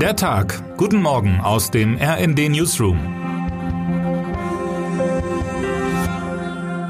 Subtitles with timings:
[0.00, 0.76] Der Tag.
[0.76, 2.98] Guten Morgen aus dem RND Newsroom.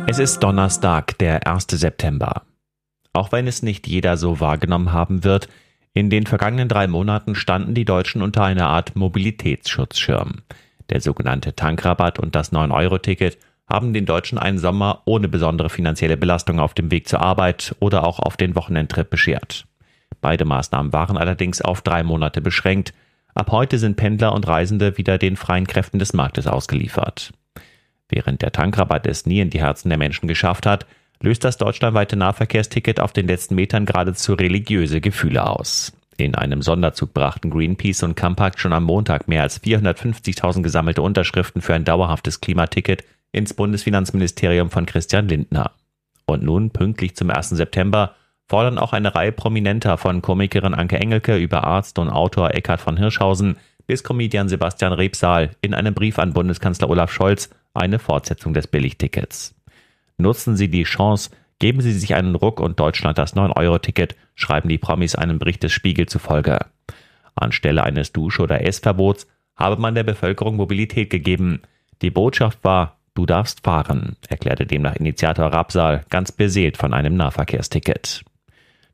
[0.08, 1.68] Es ist Donnerstag, der 1.
[1.70, 2.42] September.
[3.12, 5.48] Auch wenn es nicht jeder so wahrgenommen haben wird,
[5.94, 10.42] in den vergangenen drei Monaten standen die Deutschen unter einer Art Mobilitätsschutzschirm.
[10.90, 13.38] Der sogenannte Tankrabatt und das 9-Euro-Ticket
[13.70, 18.04] haben den Deutschen einen Sommer ohne besondere finanzielle Belastung auf dem Weg zur Arbeit oder
[18.04, 19.64] auch auf den Wochenendtrip beschert.
[20.20, 22.94] Beide Maßnahmen waren allerdings auf drei Monate beschränkt.
[23.34, 27.32] Ab heute sind Pendler und Reisende wieder den freien Kräften des Marktes ausgeliefert.
[28.08, 30.86] Während der Tankrabatt es nie in die Herzen der Menschen geschafft hat,
[31.20, 35.92] löst das deutschlandweite Nahverkehrsticket auf den letzten Metern geradezu religiöse Gefühle aus.
[36.18, 41.60] In einem Sonderzug brachten Greenpeace und Compact schon am Montag mehr als 450.000 gesammelte Unterschriften
[41.60, 45.72] für ein dauerhaftes Klimaticket ins Bundesfinanzministerium von Christian Lindner.
[46.24, 47.50] Und nun, pünktlich zum 1.
[47.50, 48.14] September,
[48.48, 52.96] fordern auch eine Reihe Prominenter von Komikerin Anke Engelke über Arzt und Autor Eckhard von
[52.96, 58.66] Hirschhausen bis Comedian Sebastian Rebsaal in einem Brief an Bundeskanzler Olaf Scholz eine Fortsetzung des
[58.66, 59.54] Billigtickets.
[60.18, 64.78] Nutzen Sie die Chance, geben Sie sich einen Ruck und Deutschland das 9-Euro-Ticket, schreiben die
[64.78, 66.58] Promis einem Bericht des Spiegel zufolge.
[67.34, 71.62] Anstelle eines Dusch- oder Essverbots habe man der Bevölkerung Mobilität gegeben.
[72.02, 78.24] Die Botschaft war, du darfst fahren, erklärte demnach Initiator Rapsal, ganz beseelt von einem Nahverkehrsticket.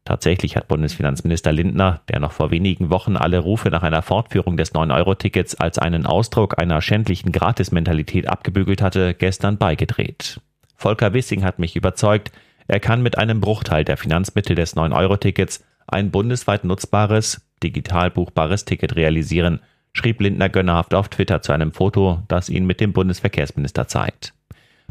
[0.05, 4.75] Tatsächlich hat Bundesfinanzminister Lindner, der noch vor wenigen Wochen alle Rufe nach einer Fortführung des
[4.75, 10.41] 9-Euro-Tickets als einen Ausdruck einer schändlichen Gratismentalität abgebügelt hatte, gestern beigedreht.
[10.77, 12.33] Volker Wissing hat mich überzeugt,
[12.67, 18.97] er kann mit einem Bruchteil der Finanzmittel des 9-Euro-Tickets ein bundesweit nutzbares, digital buchbares Ticket
[18.97, 19.61] realisieren,
[19.93, 24.35] schrieb Lindner gönnerhaft auf Twitter zu einem Foto, das ihn mit dem Bundesverkehrsminister zeigt.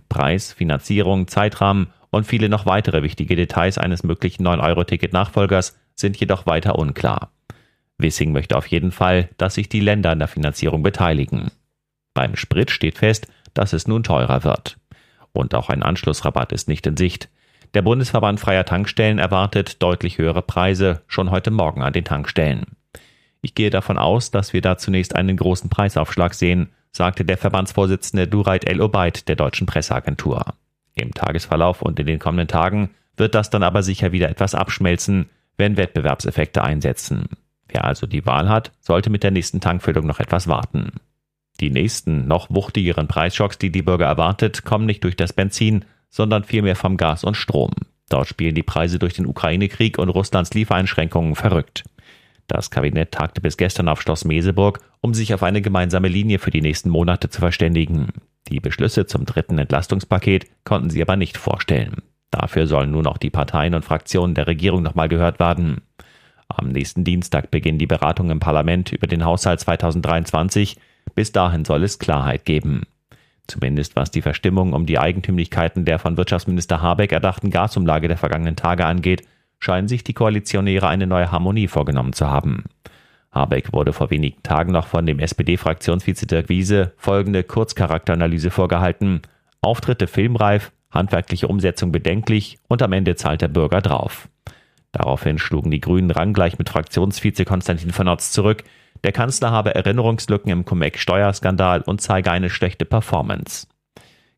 [0.08, 6.78] Preis, Finanzierung, Zeitrahmen und viele noch weitere wichtige Details eines möglichen 9-Euro-Ticket-Nachfolgers sind jedoch weiter
[6.78, 7.32] unklar.
[7.98, 11.52] Wissing möchte auf jeden Fall, dass sich die Länder an der Finanzierung beteiligen.
[12.14, 14.78] Beim Sprit steht fest, dass es nun teurer wird.
[15.32, 17.30] Und auch ein Anschlussrabatt ist nicht in Sicht.
[17.74, 22.66] Der Bundesverband freier Tankstellen erwartet deutlich höhere Preise schon heute Morgen an den Tankstellen.
[23.42, 28.28] Ich gehe davon aus, dass wir da zunächst einen großen Preisaufschlag sehen, sagte der Verbandsvorsitzende
[28.28, 30.54] Dureit El Obeid der deutschen Presseagentur.
[30.96, 35.30] Im Tagesverlauf und in den kommenden Tagen wird das dann aber sicher wieder etwas abschmelzen,
[35.58, 37.30] wenn Wettbewerbseffekte einsetzen.
[37.68, 40.94] Wer also die Wahl hat, sollte mit der nächsten Tankfüllung noch etwas warten.
[41.60, 46.44] Die nächsten, noch wuchtigeren Preisschocks, die die Bürger erwartet, kommen nicht durch das Benzin, sondern
[46.44, 47.72] vielmehr vom Gas und Strom.
[48.10, 51.86] Dort spielen die Preise durch den Ukraine-Krieg und Russlands Liefereinschränkungen verrückt.
[52.48, 56.52] Das Kabinett tagte bis gestern auf Schloss Meseburg, um sich auf eine gemeinsame Linie für
[56.52, 58.10] die nächsten Monate zu verständigen.
[58.50, 62.02] Die Beschlüsse zum dritten Entlastungspaket konnten sie aber nicht vorstellen.
[62.32, 65.82] Dafür sollen nun auch die Parteien und Fraktionen der Regierung nochmal gehört werden.
[66.48, 70.78] Am nächsten Dienstag beginnen die Beratungen im Parlament über den Haushalt 2023.
[71.16, 72.84] Bis dahin soll es Klarheit geben.
[73.48, 78.56] Zumindest was die Verstimmung um die Eigentümlichkeiten der von Wirtschaftsminister Habeck erdachten Gasumlage der vergangenen
[78.56, 79.28] Tage angeht,
[79.60, 82.64] scheinen sich die Koalitionäre eine neue Harmonie vorgenommen zu haben.
[83.32, 89.22] Habeck wurde vor wenigen Tagen noch von dem SPD-Fraktionsvize Wiese folgende Kurzcharakteranalyse vorgehalten.
[89.62, 94.28] Auftritte filmreif, handwerkliche Umsetzung bedenklich und am Ende zahlt der Bürger drauf.
[94.92, 98.64] Daraufhin schlugen die Grünen ranggleich mit Fraktionsvize Konstantin von Notz zurück.
[99.04, 103.68] Der Kanzler habe Erinnerungslücken im Cum-Ex-Steuerskandal und zeige eine schlechte Performance.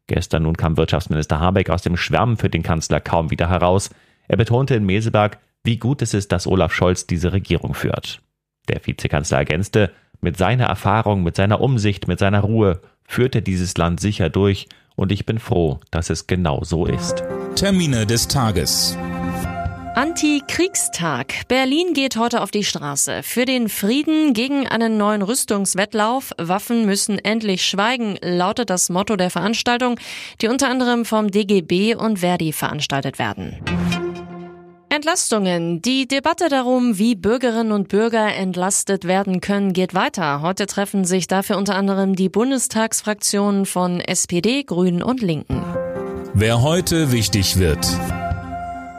[0.07, 3.89] Gestern nun kam Wirtschaftsminister Habeck aus dem Schwärmen für den Kanzler kaum wieder heraus.
[4.27, 8.22] Er betonte in Meseberg, wie gut es ist, dass Olaf Scholz diese Regierung führt.
[8.69, 9.91] Der Vizekanzler ergänzte,
[10.21, 14.67] mit seiner Erfahrung, mit seiner Umsicht, mit seiner Ruhe führt er dieses Land sicher durch
[14.95, 17.23] und ich bin froh, dass es genau so ist.
[17.55, 18.97] Termine des Tages.
[19.95, 21.47] Anti-Kriegstag.
[21.47, 23.21] Berlin geht heute auf die Straße.
[23.21, 26.31] Für den Frieden gegen einen neuen Rüstungswettlauf.
[26.39, 29.99] Waffen müssen endlich schweigen, lautet das Motto der Veranstaltung,
[30.41, 33.59] die unter anderem vom DGB und Verdi veranstaltet werden.
[34.93, 35.81] Entlastungen.
[35.81, 40.41] Die Debatte darum, wie Bürgerinnen und Bürger entlastet werden können, geht weiter.
[40.41, 45.63] Heute treffen sich dafür unter anderem die Bundestagsfraktionen von SPD, Grünen und Linken.
[46.35, 47.87] Wer heute wichtig wird.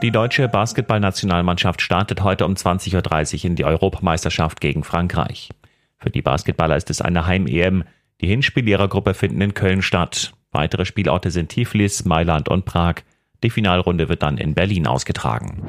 [0.02, 5.50] Die deutsche Basketballnationalmannschaft startet heute um 20.30 Uhr in die Europameisterschaft gegen Frankreich.
[5.99, 7.85] Für die Basketballer ist es eine Heim-EM.
[8.20, 10.32] Die Hinspiele ihrer Gruppe finden in Köln statt.
[10.50, 12.96] Weitere Spielorte sind Tiflis, Mailand und Prag.
[13.44, 15.62] Die Finalrunde wird dann in Berlin ausgetragen.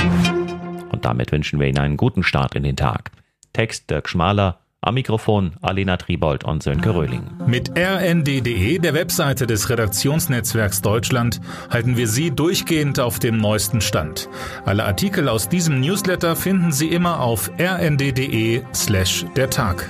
[0.91, 3.11] Und damit wünschen wir Ihnen einen guten Start in den Tag.
[3.51, 7.23] Text Dirk Schmaler, Am Mikrofon Alena Tribold und Sönke Röhling.
[7.47, 14.29] Mit rnd.de, der Webseite des Redaktionsnetzwerks Deutschland, halten wir Sie durchgehend auf dem neuesten Stand.
[14.63, 19.89] Alle Artikel aus diesem Newsletter finden Sie immer auf rnd.de slash der Tag.